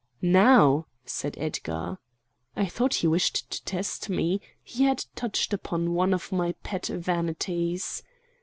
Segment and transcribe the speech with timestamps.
[0.23, 1.99] "Now!" said Edgar.
[2.55, 6.87] I thought he wished to test me; he had touched upon one of my pet
[6.87, 8.01] vanities.